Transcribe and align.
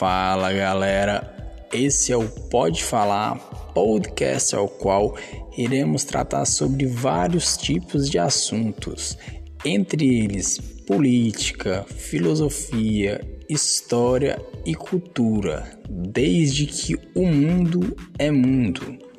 Fala 0.00 0.50
galera, 0.50 1.30
esse 1.70 2.10
é 2.10 2.16
o 2.16 2.26
Pode 2.26 2.82
Falar, 2.82 3.36
podcast 3.74 4.56
ao 4.56 4.66
qual 4.66 5.14
iremos 5.58 6.04
tratar 6.04 6.46
sobre 6.46 6.86
vários 6.86 7.58
tipos 7.58 8.08
de 8.08 8.18
assuntos, 8.18 9.18
entre 9.62 10.22
eles 10.22 10.56
política, 10.86 11.84
filosofia, 11.86 13.20
história 13.46 14.42
e 14.64 14.74
cultura, 14.74 15.70
desde 15.86 16.64
que 16.64 16.96
o 17.14 17.26
mundo 17.26 17.94
é 18.18 18.30
mundo. 18.30 19.09